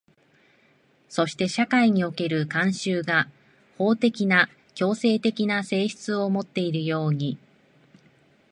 [1.09, 3.29] そして社会における慣習が
[3.77, 7.37] 法的な強制的な性質をもっているように、